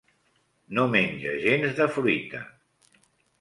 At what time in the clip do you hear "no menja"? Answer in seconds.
0.77-1.33